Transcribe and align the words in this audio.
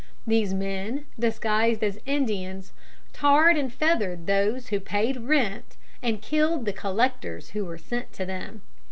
These 0.25 0.51
men, 0.55 1.05
disguised 1.19 1.83
as 1.83 1.99
Indians, 2.07 2.73
tarred 3.13 3.55
and 3.55 3.71
feathered 3.71 4.25
those 4.25 4.69
who 4.69 4.79
paid 4.79 5.15
rent, 5.17 5.77
and 6.01 6.23
killed 6.23 6.65
the 6.65 6.73
collectors 6.73 7.51
who 7.51 7.65
were 7.65 7.77
sent 7.77 8.11
to 8.13 8.25
them. 8.25 8.63